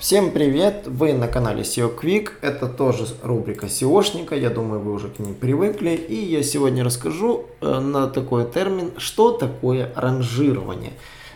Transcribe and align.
Всем 0.00 0.30
привет! 0.30 0.84
Вы 0.86 1.12
на 1.12 1.26
канале 1.26 1.62
SEO 1.62 1.92
Quick. 1.92 2.30
Это 2.40 2.68
тоже 2.68 3.04
рубрика 3.24 3.66
SEOшника. 3.66 4.38
Я 4.38 4.48
думаю, 4.48 4.80
вы 4.80 4.92
уже 4.92 5.08
к 5.08 5.18
ней 5.18 5.34
привыкли. 5.34 5.90
И 5.90 6.14
я 6.14 6.44
сегодня 6.44 6.84
расскажу 6.84 7.46
э, 7.60 7.80
на 7.80 8.06
такой 8.06 8.44
термин, 8.44 8.92
что 8.96 9.32
такое 9.32 9.90
ранжирование. 9.96 10.92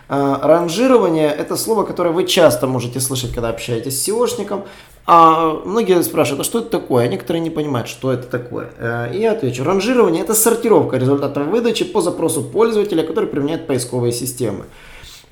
Э, 0.08 0.36
ранжирование– 0.40 1.28
это 1.38 1.56
слово, 1.56 1.82
которое 1.82 2.10
вы 2.10 2.24
часто 2.24 2.68
можете 2.68 3.00
слышать, 3.00 3.32
когда 3.32 3.48
общаетесь 3.48 4.00
с 4.00 4.08
SEOшником. 4.08 4.62
А 5.06 5.60
многие 5.64 6.00
спрашивают, 6.04 6.42
а 6.42 6.44
что 6.44 6.60
это 6.60 6.68
такое? 6.68 7.06
А 7.06 7.08
некоторые 7.08 7.40
не 7.42 7.50
понимают, 7.50 7.88
что 7.88 8.12
это 8.12 8.28
такое. 8.28 8.70
Э, 8.78 9.12
и 9.12 9.18
я 9.18 9.32
отвечу. 9.32 9.64
Ранжирование– 9.64 10.22
это 10.24 10.34
сортировка 10.34 10.98
результатов 10.98 11.48
выдачи 11.48 11.84
по 11.84 12.00
запросу 12.00 12.44
пользователя, 12.44 13.02
который 13.02 13.28
применяет 13.28 13.66
поисковые 13.66 14.12
системы. 14.12 14.66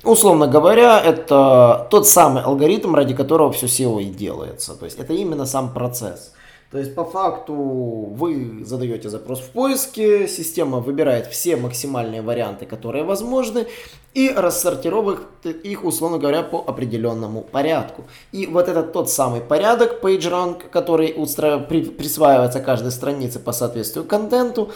Условно 0.03 0.47
говоря, 0.47 0.99
это 0.99 1.87
тот 1.91 2.07
самый 2.07 2.41
алгоритм, 2.43 2.95
ради 2.95 3.13
которого 3.13 3.51
все 3.51 3.67
SEO 3.67 4.01
и 4.01 4.05
делается. 4.05 4.75
То 4.75 4.85
есть 4.85 4.97
это 4.99 5.13
именно 5.13 5.45
сам 5.45 5.73
процесс. 5.73 6.33
То 6.71 6.77
есть 6.77 6.95
по 6.95 7.03
факту 7.03 7.53
вы 7.53 8.63
задаете 8.63 9.09
запрос 9.09 9.41
в 9.41 9.49
поиске, 9.49 10.25
система 10.29 10.79
выбирает 10.79 11.27
все 11.27 11.57
максимальные 11.57 12.21
варианты, 12.21 12.65
которые 12.65 13.03
возможны, 13.03 13.67
и 14.13 14.29
рассортировывает 14.29 15.19
их, 15.45 15.83
условно 15.83 16.17
говоря, 16.17 16.43
по 16.43 16.63
определенному 16.65 17.41
порядку. 17.41 18.05
И 18.31 18.47
вот 18.47 18.69
этот 18.69 18.93
тот 18.93 19.09
самый 19.09 19.41
порядок, 19.41 20.01
PageRank, 20.01 20.69
который 20.69 21.09
присваивается 21.09 22.61
каждой 22.61 22.91
странице 22.91 23.39
по 23.39 23.51
соответствию 23.51 24.05
контенту, 24.05 24.71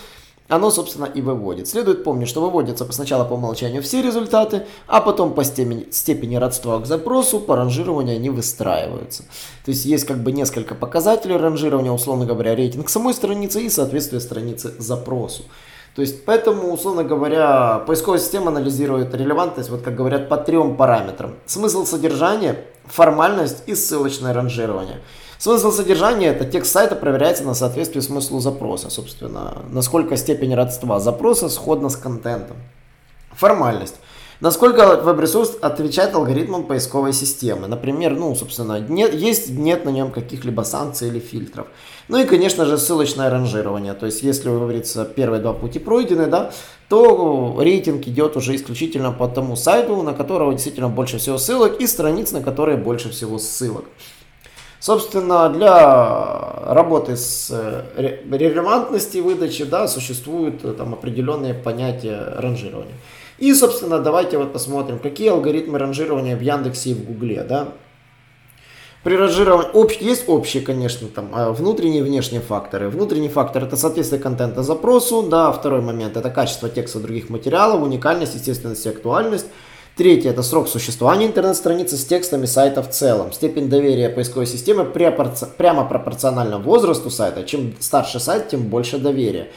оно, 0.47 0.69
собственно, 0.69 1.05
и 1.05 1.21
выводит. 1.21 1.67
Следует 1.67 2.03
помнить, 2.03 2.27
что 2.27 2.41
выводятся 2.41 2.91
сначала 2.91 3.23
по 3.23 3.33
умолчанию 3.33 3.81
все 3.81 4.01
результаты, 4.01 4.65
а 4.87 5.01
потом 5.01 5.33
по 5.33 5.43
степени, 5.43 5.87
степени 5.91 6.35
родства 6.35 6.79
к 6.79 6.85
запросу 6.85 7.39
по 7.39 7.55
ранжированию 7.55 8.15
они 8.17 8.29
выстраиваются. 8.29 9.23
То 9.63 9.71
есть 9.71 9.85
есть 9.85 10.05
как 10.05 10.17
бы 10.17 10.31
несколько 10.31 10.75
показателей 10.75 11.37
ранжирования, 11.37 11.91
условно 11.91 12.25
говоря, 12.25 12.55
рейтинг 12.55 12.89
самой 12.89 13.13
страницы 13.13 13.61
и 13.63 13.69
соответствие 13.69 14.21
страницы 14.21 14.73
запросу. 14.77 15.43
То 15.95 16.01
есть 16.01 16.25
поэтому, 16.25 16.73
условно 16.73 17.05
говоря, 17.05 17.79
поисковая 17.87 18.19
система 18.19 18.49
анализирует 18.49 19.15
релевантность, 19.15 19.69
вот 19.69 19.81
как 19.81 19.95
говорят, 19.95 20.27
по 20.27 20.35
трем 20.35 20.75
параметрам. 20.75 21.35
Смысл 21.45 21.85
содержания, 21.85 22.65
формальность 22.85 23.63
и 23.65 23.75
ссылочное 23.75 24.33
ранжирование. 24.33 24.99
Смысл 25.37 25.71
содержания– 25.71 26.27
это 26.29 26.45
текст 26.45 26.71
сайта 26.71 26.95
проверяется 26.95 27.43
на 27.43 27.53
соответствие 27.53 28.01
смыслу 28.01 28.39
запроса, 28.39 28.89
собственно, 28.89 29.63
насколько 29.69 30.15
степень 30.17 30.55
родства 30.55 30.99
запроса 30.99 31.49
сходна 31.49 31.89
с 31.89 31.95
контентом. 31.95 32.57
Формальность. 33.33 33.95
Насколько 34.41 34.97
веб-ресурс 34.97 35.57
отвечает 35.61 36.13
алгоритмам 36.13 36.63
поисковой 36.63 37.13
системы. 37.13 37.67
Например, 37.67 38.11
ну, 38.11 38.35
собственно, 38.35 38.79
нет, 38.79 39.13
есть, 39.13 39.49
нет 39.49 39.85
на 39.85 39.89
нем 39.89 40.11
каких-либо 40.11 40.63
санкций 40.63 41.07
или 41.07 41.19
фильтров. 41.19 41.67
Ну 42.09 42.17
и, 42.17 42.25
конечно 42.25 42.65
же, 42.65 42.77
ссылочное 42.77 43.29
ранжирование. 43.29 43.93
То 43.93 44.05
есть, 44.05 44.23
если, 44.23 44.49
как 44.49 44.59
говорится, 44.59 45.05
первые 45.05 45.41
два 45.41 45.53
пути 45.53 45.79
пройдены, 45.79 46.27
да, 46.27 46.51
то 46.89 47.57
рейтинг 47.59 48.07
идет 48.07 48.35
уже 48.35 48.55
исключительно 48.55 49.11
по 49.11 49.27
тому 49.29 49.55
сайту, 49.55 50.01
на 50.03 50.13
которого 50.13 50.51
действительно 50.51 50.89
больше 50.89 51.17
всего 51.17 51.37
ссылок, 51.37 51.79
и 51.79 51.87
страниц, 51.87 52.31
на 52.31 52.41
которые 52.41 52.77
больше 52.77 53.11
всего 53.11 53.39
ссылок. 53.39 53.85
Собственно, 54.79 55.49
для 55.49 56.65
работы 56.65 57.15
с 57.17 57.49
э, 57.51 58.19
релевантностью 58.29 59.23
выдачи 59.23 59.63
да, 59.63 59.87
существуют 59.87 60.63
э, 60.63 60.73
там, 60.73 60.93
определенные 60.93 61.53
понятия 61.53 62.33
ранжирования. 62.37 62.95
И, 63.37 63.53
собственно, 63.53 63.99
давайте 63.99 64.37
вот 64.37 64.53
посмотрим, 64.53 64.99
какие 64.99 65.29
алгоритмы 65.29 65.79
ранжирования 65.79 66.35
в 66.35 66.41
Яндексе 66.41 66.91
и 66.91 66.93
в 66.93 67.05
Гугле. 67.05 67.43
Да? 67.43 67.69
При 69.03 69.17
ранжировании 69.17 69.69
общ, 69.73 69.97
есть 69.97 70.23
общие, 70.27 70.63
конечно, 70.63 71.07
там, 71.07 71.29
а 71.31 71.51
внутренние 71.51 71.99
и 71.99 72.03
внешние 72.03 72.41
факторы. 72.41 72.89
Внутренний 72.89 73.29
фактор 73.29 73.63
это 73.63 73.77
соответствие 73.77 74.19
контента 74.19 74.63
запросу, 74.63 75.21
да, 75.21 75.51
второй 75.51 75.81
момент 75.81 76.17
это 76.17 76.31
качество 76.31 76.69
текста 76.69 76.99
других 76.99 77.29
материалов, 77.29 77.83
уникальность, 77.83 78.33
естественность 78.33 78.85
и 78.85 78.89
актуальность. 78.89 79.45
Третье– 79.95 80.29
это 80.31 80.43
срок 80.43 80.67
существования 80.67 81.25
интернет-страницы 81.25 81.95
с 81.95 82.05
текстами 82.05 82.45
сайта 82.45 82.83
в 82.83 82.89
целом. 82.89 83.31
Степень 83.31 83.69
доверия 83.69 84.09
поисковой 84.09 84.45
системы 84.45 84.83
прямо 84.83 85.85
пропорциональна 85.85 86.57
возрасту 86.59 87.09
сайта. 87.09 87.43
Чем 87.43 87.73
старше 87.79 88.19
сайт, 88.19 88.49
тем 88.49 88.63
больше 88.63 88.97
доверия. 88.97 89.51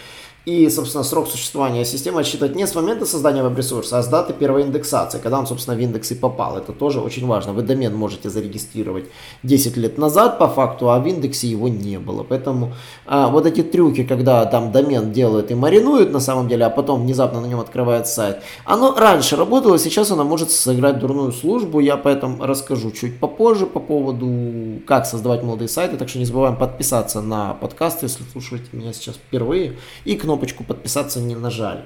И, 0.49 0.71
собственно, 0.71 1.05
срок 1.05 1.29
существования 1.29 1.85
системы 1.85 2.21
отсчитывать 2.21 2.57
не 2.57 2.67
с 2.67 2.75
момента 2.75 3.05
создания 3.05 3.43
веб-ресурса, 3.43 3.99
а 3.99 4.03
с 4.03 4.09
даты 4.09 4.33
первой 4.33 4.63
индексации, 4.63 5.19
когда 5.19 5.39
он, 5.39 5.47
собственно, 5.47 5.77
в 5.77 5.81
индекс 5.81 6.11
и 6.11 6.15
попал. 6.15 6.57
Это 6.57 6.73
тоже 6.73 7.01
очень 7.01 7.27
важно. 7.27 7.53
Вы 7.53 7.61
домен 7.61 7.95
можете 7.95 8.31
зарегистрировать 8.31 9.05
10 9.43 9.77
лет 9.77 9.99
назад 9.99 10.39
по 10.39 10.49
факту, 10.49 10.91
а 10.91 11.01
в 11.01 11.07
индексе 11.07 11.49
его 11.49 11.69
не 11.69 11.99
было. 11.99 12.23
Поэтому 12.23 12.73
а, 13.05 13.29
вот 13.29 13.45
эти 13.45 13.63
трюки, 13.63 14.05
когда 14.05 14.47
там 14.47 14.73
домен 14.73 15.13
делают 15.13 15.51
и 15.51 15.55
маринуют 15.55 16.13
на 16.13 16.21
самом 16.21 16.49
деле, 16.49 16.65
а 16.65 16.71
потом 16.71 17.03
внезапно 17.03 17.43
на 17.43 17.47
нем 17.47 17.61
открывает 17.61 18.07
сайт, 18.07 18.39
оно 18.65 18.95
раньше 18.95 19.37
работало, 19.37 19.79
сейчас 19.79 20.11
оно 20.11 20.25
может 20.25 20.51
сыграть 20.51 20.99
дурную 20.99 21.33
службу. 21.33 21.79
Я 21.81 21.99
поэтому 21.99 22.47
расскажу 22.47 22.91
чуть 22.93 23.21
попозже 23.21 23.67
по 23.67 23.81
поводу, 23.81 24.81
как 24.87 25.05
создавать 25.05 25.43
молодые 25.43 25.69
сайты. 25.69 25.99
Так 25.99 26.09
что 26.09 26.19
не 26.19 26.25
забываем 26.25 26.57
подписаться 26.57 27.21
на 27.21 27.53
подкаст, 27.53 28.03
если 28.03 28.23
слушаете 28.33 28.65
меня 28.73 28.95
сейчас 28.95 29.17
впервые. 29.17 29.77
И 30.07 30.17
кнопку 30.17 30.28
кнопочку 30.29 30.63
подписаться 30.63 31.21
не 31.21 31.35
нажали. 31.35 31.85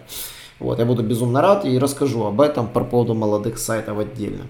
Вот, 0.58 0.80
я 0.80 0.84
буду 0.84 1.04
безумно 1.04 1.40
рад 1.40 1.64
и 1.64 1.78
расскажу 1.78 2.24
об 2.24 2.40
этом 2.40 2.66
по 2.66 2.82
поводу 2.82 3.14
молодых 3.14 3.56
сайтов 3.56 4.00
отдельно. 4.00 4.46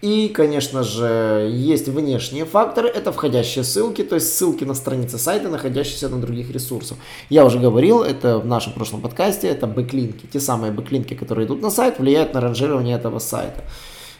И, 0.00 0.28
конечно 0.28 0.82
же, 0.82 1.50
есть 1.52 1.88
внешние 1.88 2.46
факторы, 2.46 2.88
это 2.88 3.12
входящие 3.12 3.64
ссылки, 3.64 4.02
то 4.02 4.14
есть 4.14 4.34
ссылки 4.34 4.64
на 4.64 4.74
страницы 4.74 5.18
сайта, 5.18 5.50
находящиеся 5.50 6.08
на 6.08 6.20
других 6.20 6.50
ресурсах. 6.50 6.96
Я 7.28 7.44
уже 7.44 7.58
говорил, 7.58 8.02
это 8.02 8.38
в 8.38 8.46
нашем 8.46 8.72
прошлом 8.72 9.02
подкасте, 9.02 9.48
это 9.48 9.66
бэклинки. 9.66 10.26
Те 10.26 10.40
самые 10.40 10.72
бэклинки, 10.72 11.14
которые 11.14 11.46
идут 11.46 11.60
на 11.60 11.70
сайт, 11.70 11.98
влияют 11.98 12.32
на 12.32 12.40
ранжирование 12.40 12.96
этого 12.96 13.18
сайта. 13.18 13.62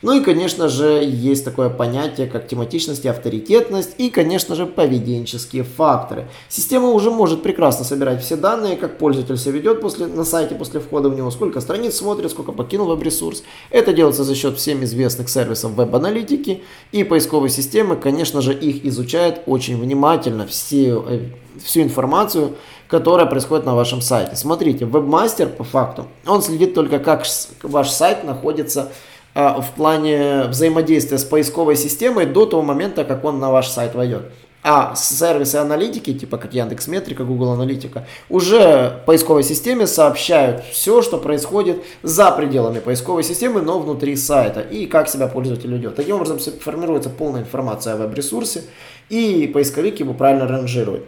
Ну 0.04 0.12
и, 0.12 0.20
конечно 0.20 0.69
же, 0.69 1.03
есть 1.03 1.47
такое 1.47 1.70
понятие, 1.70 2.26
как 2.26 2.47
тематичность 2.47 3.06
и 3.06 3.09
авторитетность, 3.09 3.94
и, 3.97 4.10
конечно 4.10 4.54
же, 4.54 4.66
поведенческие 4.66 5.62
факторы. 5.62 6.28
Система 6.50 6.88
уже 6.88 7.10
может 7.10 7.42
прекрасно 7.42 7.87
собирать 7.87 8.22
все 8.22 8.37
данные, 8.37 8.76
как 8.76 8.98
пользователь 8.98 9.38
себя 9.38 9.53
ведет 9.53 9.81
после, 9.81 10.06
на 10.06 10.25
сайте 10.25 10.56
после 10.56 10.81
входа 10.81 11.09
в 11.09 11.16
него, 11.16 11.31
сколько 11.31 11.62
страниц 11.62 11.94
смотрит, 11.94 12.31
сколько 12.31 12.53
покинул 12.53 12.88
веб-ресурс. 12.88 13.44
Это 13.70 13.94
делается 13.94 14.25
за 14.25 14.34
счет 14.34 14.59
всем 14.59 14.84
известных 14.84 15.31
сервисов 15.31 15.72
веб-аналитики, 15.72 16.62
и 16.92 17.03
поисковые 17.03 17.48
системы, 17.48 17.97
конечно 17.97 18.42
же, 18.42 18.53
их 18.53 18.84
изучают 18.84 19.41
очень 19.47 19.81
внимательно, 19.81 20.47
все, 20.47 21.03
э, 21.09 21.21
всю 21.65 21.81
информацию, 21.81 22.56
которая 22.88 23.25
происходит 23.25 23.65
на 23.65 23.75
вашем 23.75 24.03
сайте. 24.03 24.36
Смотрите, 24.36 24.84
вебмастер 24.84 25.48
по 25.48 25.65
факту, 25.65 26.09
он 26.26 26.42
следит 26.42 26.75
только 26.75 26.98
как 26.98 27.25
ваш 27.62 27.88
сайт 27.88 28.22
находится 28.25 28.92
в 29.34 29.67
плане 29.77 30.45
взаимодействия 30.45 31.19
с 31.19 31.25
поисковой 31.25 31.77
системой 31.77 32.27
до 32.27 32.47
того 32.47 32.62
момента, 32.62 33.05
как 33.05 33.25
он 33.25 33.41
на 33.41 33.50
ваш 33.50 33.69
сайт 33.69 33.95
войдет. 33.95 34.31
А 34.67 34.95
сервисы 34.95 35.56
аналитики, 35.56 36.15
типа 36.15 36.39
как 36.39 36.55
Яндекс 36.55 36.89
Метрика, 36.89 37.25
Google 37.25 37.50
Аналитика, 37.50 38.06
уже 38.31 39.03
поисковой 39.05 39.43
системе 39.43 39.87
сообщают 39.87 40.65
все, 40.65 41.03
что 41.03 41.19
происходит 41.19 41.84
за 42.03 42.31
пределами 42.31 42.78
поисковой 42.78 43.25
системы, 43.25 43.61
но 43.61 43.78
внутри 43.78 44.16
сайта 44.16 44.63
и 44.63 44.86
как 44.86 45.10
себя 45.10 45.27
пользователь 45.27 45.71
ведет. 45.71 45.97
Таким 45.97 46.16
образом 46.16 46.39
формируется 46.39 47.10
полная 47.10 47.42
информация 47.42 47.92
о 47.92 47.97
веб-ресурсе 47.98 48.63
и 49.10 49.51
поисковик 49.53 50.01
его 50.01 50.15
правильно 50.15 50.48
ранжирует. 50.48 51.04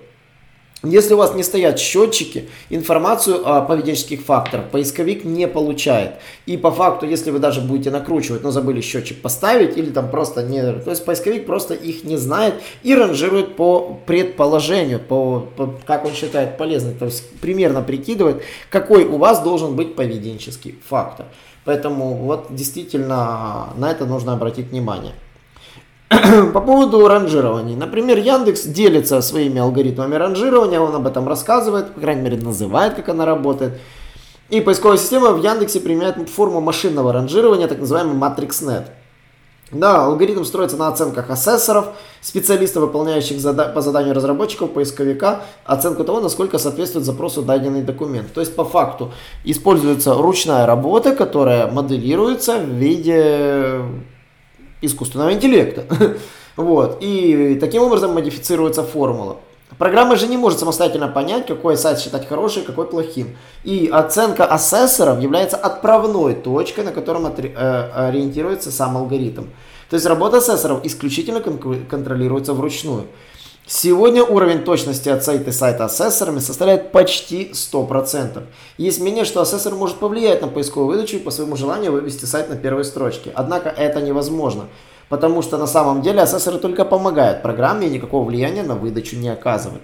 Если 0.82 1.14
у 1.14 1.16
вас 1.16 1.34
не 1.34 1.42
стоят 1.42 1.78
счетчики, 1.78 2.48
информацию 2.68 3.48
о 3.48 3.62
поведенческих 3.62 4.20
факторах 4.20 4.68
поисковик 4.68 5.24
не 5.24 5.48
получает. 5.48 6.12
И 6.44 6.58
по 6.58 6.70
факту, 6.70 7.06
если 7.06 7.30
вы 7.30 7.38
даже 7.38 7.62
будете 7.62 7.90
накручивать, 7.90 8.42
но 8.42 8.50
забыли 8.50 8.82
счетчик 8.82 9.20
поставить, 9.22 9.76
или 9.78 9.90
там 9.90 10.10
просто 10.10 10.42
не... 10.42 10.60
То 10.60 10.90
есть 10.90 11.04
поисковик 11.04 11.46
просто 11.46 11.72
их 11.74 12.04
не 12.04 12.16
знает 12.16 12.54
и 12.82 12.94
ранжирует 12.94 13.56
по 13.56 13.98
предположению, 14.06 15.00
по, 15.00 15.48
по 15.56 15.74
как 15.86 16.04
он 16.04 16.12
считает 16.12 16.58
полезным. 16.58 16.96
То 16.98 17.06
есть 17.06 17.28
примерно 17.40 17.82
прикидывает, 17.82 18.42
какой 18.70 19.04
у 19.04 19.16
вас 19.16 19.42
должен 19.42 19.76
быть 19.76 19.96
поведенческий 19.96 20.78
фактор. 20.86 21.26
Поэтому 21.64 22.14
вот 22.14 22.48
действительно 22.50 23.70
на 23.76 23.90
это 23.90 24.04
нужно 24.04 24.34
обратить 24.34 24.66
внимание. 24.66 25.14
По 26.54 26.60
поводу 26.60 27.08
ранжирований. 27.08 27.74
Например, 27.74 28.16
Яндекс 28.16 28.64
делится 28.64 29.20
своими 29.20 29.60
алгоритмами 29.60 30.14
ранжирования, 30.14 30.80
он 30.80 30.94
об 30.94 31.06
этом 31.06 31.26
рассказывает, 31.26 31.94
по 31.94 32.00
крайней 32.00 32.22
мере 32.22 32.36
называет, 32.36 32.94
как 32.94 33.08
она 33.08 33.24
работает. 33.24 33.80
И 34.48 34.60
поисковая 34.60 34.98
система 34.98 35.32
в 35.32 35.42
Яндексе 35.42 35.80
применяет 35.80 36.28
форму 36.28 36.60
машинного 36.60 37.12
ранжирования, 37.12 37.66
так 37.66 37.80
называемый 37.80 38.16
MatrixNet. 38.16 38.84
Да, 39.72 40.04
алгоритм 40.04 40.44
строится 40.44 40.76
на 40.76 40.86
оценках 40.86 41.28
ассессоров, 41.28 41.88
специалистов, 42.20 42.84
выполняющих 42.84 43.40
зада 43.40 43.64
по 43.64 43.80
заданию 43.80 44.14
разработчиков, 44.14 44.70
поисковика, 44.70 45.40
оценку 45.64 46.04
того, 46.04 46.20
насколько 46.20 46.58
соответствует 46.58 47.04
запросу 47.04 47.42
даденный 47.42 47.82
документ. 47.82 48.32
То 48.32 48.40
есть, 48.40 48.54
по 48.54 48.64
факту, 48.64 49.12
используется 49.42 50.14
ручная 50.14 50.66
работа, 50.66 51.16
которая 51.16 51.66
моделируется 51.66 52.58
в 52.58 52.68
виде 52.68 53.80
искусственного 54.80 55.32
интеллекта. 55.32 55.84
Вот. 56.56 56.98
И 57.02 57.58
таким 57.60 57.82
образом 57.82 58.14
модифицируется 58.14 58.82
формула. 58.82 59.36
Программа 59.78 60.16
же 60.16 60.26
не 60.26 60.38
может 60.38 60.58
самостоятельно 60.58 61.06
понять, 61.06 61.46
какой 61.46 61.76
сайт 61.76 62.00
считать 62.00 62.26
хорошим, 62.26 62.64
какой 62.64 62.86
плохим. 62.86 63.36
И 63.62 63.90
оценка 63.92 64.46
ассессоров 64.46 65.20
является 65.20 65.58
отправной 65.58 66.34
точкой, 66.34 66.84
на 66.84 66.92
котором 66.92 67.26
э, 67.26 67.90
ориентируется 67.94 68.72
сам 68.72 68.96
алгоритм. 68.96 69.44
То 69.90 69.94
есть 69.94 70.06
работа 70.06 70.38
ассессоров 70.38 70.84
исключительно 70.84 71.40
контролируется 71.40 72.54
вручную. 72.54 73.04
Сегодня 73.68 74.22
уровень 74.22 74.62
точности 74.62 75.08
от 75.08 75.24
сайта 75.24 75.50
сайта 75.50 75.86
ассессорами 75.86 76.38
составляет 76.38 76.92
почти 76.92 77.50
100%. 77.52 78.44
Есть 78.78 79.00
мнение, 79.00 79.24
что 79.24 79.40
ассессор 79.40 79.74
может 79.74 79.96
повлиять 79.96 80.40
на 80.40 80.46
поисковую 80.46 80.88
выдачу 80.88 81.16
и 81.16 81.20
по 81.20 81.32
своему 81.32 81.56
желанию 81.56 81.90
вывести 81.90 82.26
сайт 82.26 82.48
на 82.48 82.56
первой 82.56 82.84
строчке. 82.84 83.32
Однако 83.34 83.68
это 83.68 84.00
невозможно 84.00 84.66
потому 85.08 85.42
что 85.42 85.58
на 85.58 85.66
самом 85.66 86.02
деле 86.02 86.20
ассессоры 86.22 86.58
только 86.58 86.84
помогают 86.84 87.42
программе 87.42 87.86
и 87.86 87.90
никакого 87.90 88.24
влияния 88.24 88.62
на 88.62 88.74
выдачу 88.74 89.16
не 89.16 89.28
оказывают. 89.28 89.82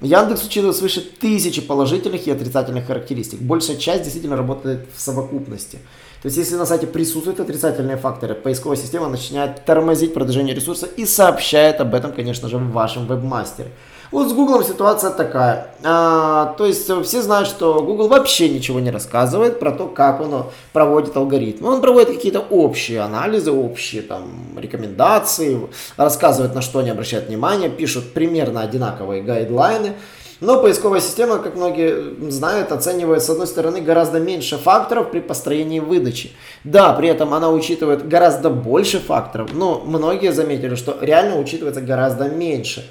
Яндекс 0.00 0.44
учитывает 0.44 0.76
свыше 0.76 1.00
тысячи 1.00 1.62
положительных 1.62 2.26
и 2.26 2.30
отрицательных 2.30 2.86
характеристик. 2.86 3.40
Большая 3.40 3.76
часть 3.76 4.02
действительно 4.02 4.36
работает 4.36 4.86
в 4.94 5.00
совокупности. 5.00 5.78
То 6.24 6.28
есть, 6.28 6.38
если 6.38 6.56
на 6.56 6.64
сайте 6.64 6.86
присутствуют 6.86 7.38
отрицательные 7.38 7.98
факторы, 7.98 8.34
поисковая 8.34 8.78
система 8.78 9.08
начинает 9.08 9.62
тормозить 9.66 10.14
продвижение 10.14 10.54
ресурса 10.54 10.86
и 10.86 11.04
сообщает 11.04 11.82
об 11.82 11.94
этом, 11.94 12.14
конечно 12.14 12.48
же, 12.48 12.56
в 12.56 12.72
вашем 12.72 13.06
вебмастере. 13.06 13.68
Вот 14.10 14.30
с 14.30 14.32
Google 14.32 14.64
ситуация 14.64 15.10
такая. 15.10 15.74
А, 15.82 16.54
то 16.56 16.64
есть 16.64 16.90
все 17.04 17.20
знают, 17.20 17.46
что 17.46 17.82
Google 17.82 18.08
вообще 18.08 18.48
ничего 18.48 18.80
не 18.80 18.90
рассказывает 18.90 19.60
про 19.60 19.70
то, 19.70 19.86
как 19.86 20.22
он 20.22 20.46
проводит 20.72 21.14
алгоритмы. 21.14 21.68
Он 21.70 21.82
проводит 21.82 22.14
какие-то 22.14 22.40
общие 22.40 23.00
анализы, 23.00 23.52
общие 23.52 24.00
там 24.00 24.56
рекомендации, 24.56 25.60
рассказывает, 25.98 26.54
на 26.54 26.62
что 26.62 26.78
они 26.78 26.88
обращают 26.88 27.28
внимание, 27.28 27.68
пишут 27.68 28.14
примерно 28.14 28.62
одинаковые 28.62 29.22
гайдлайны. 29.22 29.92
Но 30.40 30.60
поисковая 30.60 31.00
система, 31.00 31.38
как 31.38 31.54
многие 31.54 32.30
знают, 32.30 32.72
оценивает, 32.72 33.22
с 33.22 33.30
одной 33.30 33.46
стороны, 33.46 33.80
гораздо 33.80 34.18
меньше 34.18 34.58
факторов 34.58 35.10
при 35.10 35.20
построении 35.20 35.80
выдачи. 35.80 36.32
Да, 36.64 36.92
при 36.92 37.08
этом 37.08 37.32
она 37.34 37.50
учитывает 37.50 38.06
гораздо 38.08 38.50
больше 38.50 38.98
факторов, 38.98 39.50
но 39.52 39.82
многие 39.84 40.32
заметили, 40.32 40.74
что 40.74 40.98
реально 41.00 41.38
учитывается 41.38 41.80
гораздо 41.80 42.28
меньше. 42.28 42.90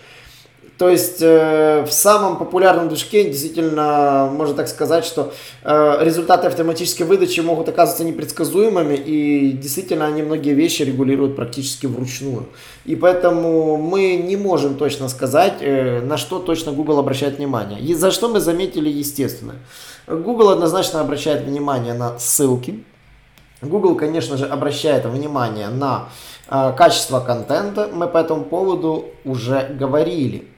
То 0.83 0.89
есть 0.89 1.21
э, 1.21 1.85
в 1.87 1.93
самом 1.93 2.37
популярном 2.37 2.89
движке 2.89 3.23
действительно 3.23 4.29
можно 4.29 4.53
так 4.53 4.67
сказать, 4.67 5.05
что 5.05 5.31
э, 5.63 5.97
результаты 6.01 6.47
автоматической 6.47 7.05
выдачи 7.05 7.39
могут 7.39 7.69
оказываться 7.69 8.03
непредсказуемыми, 8.03 8.95
и 8.95 9.53
действительно 9.53 10.07
они 10.07 10.23
многие 10.23 10.53
вещи 10.53 10.81
регулируют 10.81 11.37
практически 11.37 11.85
вручную. 11.85 12.47
И 12.83 12.97
поэтому 12.97 13.77
мы 13.77 14.17
не 14.17 14.35
можем 14.35 14.75
точно 14.75 15.07
сказать, 15.07 15.53
э, 15.61 16.01
на 16.01 16.17
что 16.17 16.39
точно 16.39 16.73
Google 16.73 16.99
обращает 16.99 17.37
внимание. 17.37 17.79
И 17.79 17.93
за 17.93 18.11
что 18.11 18.27
мы 18.27 18.41
заметили, 18.41 18.89
естественно. 18.89 19.53
Google 20.05 20.49
однозначно 20.49 20.99
обращает 20.99 21.45
внимание 21.45 21.93
на 21.93 22.19
ссылки. 22.19 22.83
Google, 23.61 23.95
конечно 23.95 24.35
же, 24.35 24.47
обращает 24.47 25.05
внимание 25.05 25.69
на 25.69 26.09
э, 26.49 26.73
качество 26.75 27.21
контента. 27.21 27.89
Мы 27.93 28.09
по 28.09 28.17
этому 28.17 28.43
поводу 28.43 29.05
уже 29.23 29.73
говорили. 29.79 30.49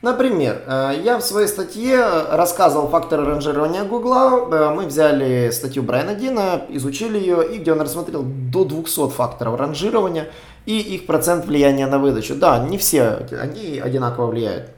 Например, 0.00 0.62
э, 0.64 1.00
я 1.02 1.18
в 1.18 1.22
своей 1.22 1.48
статье 1.48 2.00
рассказывал 2.30 2.88
факторы 2.88 3.24
ранжирования 3.24 3.82
Гугла. 3.82 4.48
Э, 4.48 4.70
мы 4.70 4.86
взяли 4.86 5.50
статью 5.50 5.82
Брайана 5.82 6.14
Дина, 6.14 6.62
изучили 6.68 7.18
ее, 7.18 7.44
и 7.54 7.58
где 7.58 7.72
он 7.72 7.80
рассмотрел 7.80 8.22
до 8.22 8.64
200 8.64 9.10
факторов 9.10 9.58
ранжирования 9.58 10.28
и 10.66 10.78
их 10.78 11.06
процент 11.06 11.46
влияния 11.46 11.88
на 11.88 11.98
выдачу. 11.98 12.36
Да, 12.36 12.58
не 12.60 12.78
все 12.78 13.26
они 13.42 13.80
одинаково 13.80 14.26
влияют. 14.26 14.70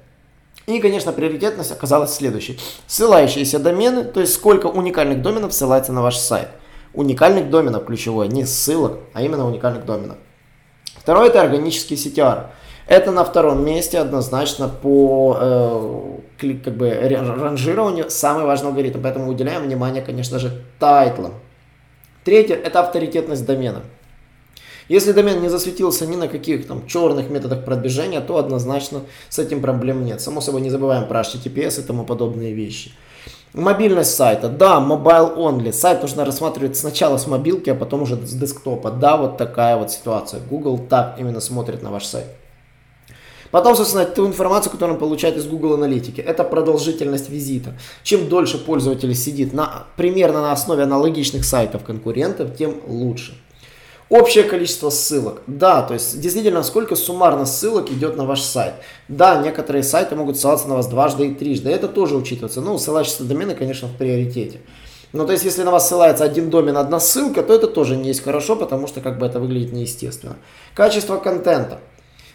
И, 0.67 0.81
конечно, 0.81 1.13
приоритетность 1.13 1.73
оказалась 1.73 2.15
следующей. 2.15 2.59
Ссылающиеся 2.87 3.59
домены, 3.59 4.05
то 4.05 4.21
есть 4.21 4.33
сколько 4.33 4.69
уникальных 4.69 5.21
доменов 5.21 5.53
ссылается 5.53 5.93
на 5.93 6.01
ваш 6.01 6.17
сайт. 6.17 6.49
Уникальных 6.95 7.51
доменов 7.51 7.85
ключевое, 7.85 8.29
не 8.29 8.47
ссылок, 8.47 8.99
а 9.13 9.23
именно 9.23 9.47
уникальных 9.47 9.85
доменов. 9.85 10.17
Второе 10.97 11.29
это 11.29 11.43
органический 11.43 11.97
CTR. 11.97 12.47
Это 12.91 13.13
на 13.13 13.23
втором 13.23 13.65
месте 13.65 14.01
однозначно 14.01 14.69
по 14.69 15.39
э, 15.41 16.57
как 16.65 16.75
бы 16.75 16.91
ранжированию 16.91 18.11
самый 18.11 18.45
важный 18.45 18.71
алгоритм, 18.71 19.01
поэтому 19.01 19.31
уделяем 19.31 19.63
внимание, 19.63 20.03
конечно 20.03 20.41
же, 20.41 20.65
тайтлам. 20.81 21.35
Третье– 22.25 22.55
это 22.65 22.81
авторитетность 22.81 23.47
домена. 23.47 23.83
Если 24.89 25.13
домен 25.13 25.41
не 25.41 25.49
засветился 25.49 26.05
ни 26.05 26.17
на 26.17 26.27
каких 26.27 26.67
там 26.67 26.85
черных 26.89 27.31
методах 27.31 27.65
продвижения, 27.65 28.21
то 28.21 28.39
однозначно 28.39 29.03
с 29.29 29.39
этим 29.39 29.61
проблем 29.61 30.05
нет. 30.05 30.21
Само 30.21 30.41
собой, 30.41 30.61
не 30.61 30.71
забываем 30.71 31.07
про 31.07 31.21
HTTPS 31.21 31.79
и 31.79 31.87
тому 31.87 32.03
подобные 32.03 32.55
вещи. 32.55 32.91
Мобильность 33.53 34.17
сайта. 34.17 34.49
Да, 34.49 34.81
mobile 34.81 35.37
only. 35.37 35.73
Сайт 35.73 36.03
нужно 36.03 36.25
рассматривать 36.25 36.77
сначала 36.77 37.19
с 37.19 37.29
мобилки, 37.29 37.71
а 37.71 37.77
потом 37.77 38.03
уже 38.03 38.17
с 38.17 38.33
десктопа. 38.33 38.91
Да, 38.91 39.17
вот 39.17 39.37
такая 39.37 39.77
вот 39.77 39.93
ситуация. 39.93 40.41
Google 40.41 40.77
так 40.77 41.21
именно 41.21 41.39
смотрит 41.39 41.85
на 41.85 41.93
ваш 41.93 42.05
сайт. 42.05 42.40
Потом, 43.50 43.75
собственно, 43.75 44.05
ту 44.05 44.26
информацию, 44.26 44.70
которую 44.70 44.94
он 44.94 45.00
получает 45.00 45.37
из 45.37 45.47
Google 45.47 45.75
Аналитики. 45.75 46.20
Это 46.20 46.44
продолжительность 46.44 47.29
визита. 47.29 47.75
Чем 48.02 48.29
дольше 48.29 48.58
пользователь 48.58 49.14
сидит 49.14 49.52
на, 49.52 49.87
примерно 49.97 50.41
на 50.41 50.52
основе 50.52 50.85
аналогичных 50.85 51.44
сайтов 51.44 51.85
конкурентов, 51.85 52.56
тем 52.56 52.81
лучше. 52.87 53.37
Общее 54.08 54.43
количество 54.43 54.91
ссылок. 54.91 55.43
Да, 55.47 55.82
то 55.82 55.94
есть 55.94 56.20
действительно, 56.20 56.64
сколько 56.64 56.97
суммарно 56.97 57.47
ссылок 57.47 57.93
идет 57.93 58.17
на 58.17 58.25
ваш 58.25 58.41
сайт. 58.41 58.75
Да, 59.06 59.41
некоторые 59.41 59.85
сайты 59.85 60.17
могут 60.17 60.37
ссылаться 60.37 60.69
на 60.69 60.75
вас 60.75 60.88
дважды 60.88 61.29
и 61.29 61.35
трижды. 61.35 61.70
Это 61.70 61.87
тоже 61.87 62.17
учитывается. 62.17 62.61
Ну, 62.61 62.76
ссылательство 62.76 63.25
домена, 63.25 63.55
конечно, 63.55 63.87
в 63.87 63.97
приоритете. 63.97 64.61
Но 65.12 65.26
то 65.26 65.32
есть, 65.32 65.44
если 65.44 65.62
на 65.62 65.70
вас 65.70 65.88
ссылается 65.88 66.25
один 66.25 66.50
домен, 66.50 66.76
одна 66.76 66.99
ссылка, 67.00 67.43
то 67.43 67.52
это 67.55 67.67
тоже 67.67 67.97
не 67.97 68.08
есть 68.08 68.23
хорошо, 68.23 68.55
потому 68.56 68.87
что 68.87 69.00
как 69.00 69.19
бы 69.19 69.26
это 69.26 69.41
выглядит 69.41 69.73
неестественно. 69.73 70.37
Качество 70.75 71.16
контента. 71.16 71.80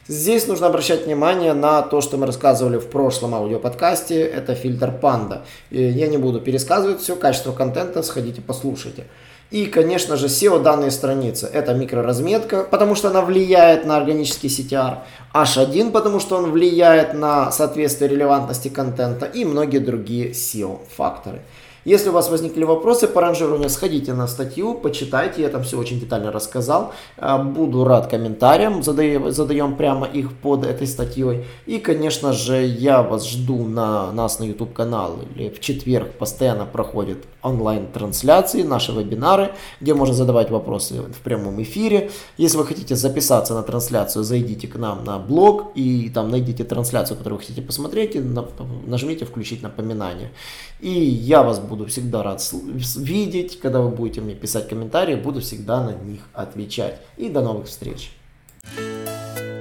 Здесь 0.07 0.45
нужно 0.45 0.67
обращать 0.67 1.07
внимание 1.07 1.53
на 1.53 1.81
то, 1.81 1.99
что 1.99 2.17
мы 2.17 2.27
рассказывали 2.27 2.77
в 2.77 2.89
прошлом 2.91 3.33
аудиоподкасте. 3.33 4.21
Это 4.21 4.53
фильтр 4.53 4.93
Panda. 5.01 5.41
Я 5.71 6.07
не 6.07 6.17
буду 6.17 6.39
пересказывать 6.39 7.01
все. 7.01 7.15
Качество 7.15 7.51
контента 7.51 8.03
сходите 8.03 8.39
послушайте. 8.39 9.05
И, 9.49 9.65
конечно 9.65 10.15
же, 10.15 10.27
SEO 10.27 10.61
данные 10.61 10.91
страницы. 10.91 11.49
Это 11.51 11.73
микроразметка, 11.73 12.63
потому 12.63 12.93
что 12.93 13.09
она 13.09 13.21
влияет 13.21 13.85
на 13.85 13.97
органический 13.97 14.47
CTR. 14.47 14.99
H1, 15.33 15.91
потому 15.91 16.19
что 16.19 16.37
он 16.37 16.51
влияет 16.51 17.15
на 17.15 17.51
соответствие 17.51 18.07
релевантности 18.07 18.67
контента. 18.67 19.25
И 19.25 19.43
многие 19.43 19.79
другие 19.79 20.33
SEO-факторы. 20.33 21.41
Если 21.85 22.09
у 22.09 22.13
вас 22.13 22.31
возникли 22.31 22.63
вопросы 22.63 23.07
по 23.07 23.21
ранжированию, 23.21 23.69
сходите 23.69 24.13
на 24.13 24.27
статью, 24.27 24.73
почитайте, 24.73 25.43
я 25.43 25.49
там 25.49 25.61
все 25.61 25.77
очень 25.77 25.99
детально 25.99 26.31
рассказал. 26.31 26.93
А, 27.15 27.37
буду 27.37 27.83
рад 27.83 28.07
комментариям, 28.07 28.81
задаем, 28.81 29.31
задаем 29.31 29.75
прямо 29.75 30.07
их 30.07 30.33
под 30.33 30.65
этой 30.65 30.87
статьей. 30.87 31.45
И, 31.67 31.77
конечно 31.77 32.33
же, 32.33 32.65
я 32.65 33.03
вас 33.03 33.29
жду 33.29 33.67
на 33.67 34.11
нас 34.13 34.39
на 34.39 34.45
YouTube 34.45 34.73
канал. 34.73 35.19
Или 35.35 35.49
в 35.49 35.59
четверг 35.59 36.13
постоянно 36.13 36.65
проходят 36.65 37.19
онлайн-трансляции, 37.43 38.63
наши 38.63 38.91
вебинары, 38.91 39.51
где 39.79 39.93
можно 39.93 40.15
задавать 40.15 40.49
вопросы 40.49 41.01
в 41.01 41.21
прямом 41.21 41.61
эфире. 41.61 42.09
Если 42.37 42.57
вы 42.57 42.65
хотите 42.65 42.95
записаться 42.95 43.53
на 43.53 43.61
трансляцию, 43.61 44.23
зайдите 44.23 44.67
к 44.67 44.75
нам 44.77 45.03
на 45.03 45.19
блог 45.19 45.71
и 45.75 46.09
там 46.09 46.31
найдите 46.31 46.63
трансляцию, 46.63 47.15
которую 47.15 47.37
вы 47.37 47.45
хотите 47.45 47.61
посмотреть, 47.61 48.15
и 48.15 48.23
нажмите 48.87 49.25
«Включить 49.25 49.61
напоминание». 49.61 50.31
И 50.79 50.89
я 50.89 51.43
вас 51.43 51.59
буду 51.75 51.89
всегда 51.89 52.23
рад 52.23 52.41
видеть, 52.95 53.59
когда 53.59 53.81
вы 53.81 53.89
будете 53.89 54.21
мне 54.21 54.33
писать 54.33 54.69
комментарии, 54.69 55.15
буду 55.15 55.41
всегда 55.41 55.83
на 55.83 55.91
них 55.91 56.21
отвечать. 56.33 56.99
И 57.17 57.29
до 57.29 57.41
новых 57.41 57.67
встреч! 57.67 58.11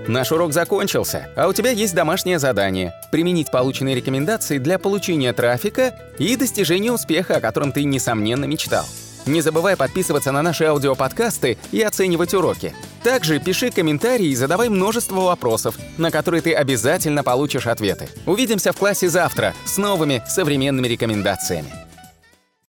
Наш 0.06 0.32
урок 0.32 0.52
закончился, 0.52 1.28
а 1.34 1.48
у 1.48 1.54
тебя 1.54 1.70
есть 1.70 1.94
домашнее 1.94 2.38
задание– 2.38 2.92
применить 3.10 3.50
полученные 3.50 3.94
рекомендации 3.94 4.58
для 4.58 4.78
получения 4.78 5.32
трафика 5.32 5.98
и 6.18 6.36
достижения 6.36 6.92
успеха, 6.92 7.36
о 7.36 7.40
котором 7.40 7.72
ты, 7.72 7.84
несомненно, 7.84 8.44
мечтал. 8.44 8.84
Не 9.26 9.40
забывай 9.40 9.76
подписываться 9.76 10.32
на 10.32 10.42
наши 10.42 10.64
аудиоподкасты 10.64 11.56
и 11.72 11.80
оценивать 11.80 12.34
уроки. 12.34 12.74
Также 13.02 13.38
пиши 13.38 13.70
комментарии 13.70 14.26
и 14.26 14.34
задавай 14.34 14.68
множество 14.68 15.20
вопросов, 15.20 15.78
на 15.96 16.10
которые 16.10 16.42
ты 16.42 16.52
обязательно 16.52 17.24
получишь 17.24 17.66
ответы. 17.66 18.08
Увидимся 18.26 18.72
в 18.72 18.76
классе 18.76 19.08
завтра 19.08 19.54
с 19.64 19.78
новыми 19.78 20.22
современными 20.28 20.86
рекомендациями. 20.86 21.72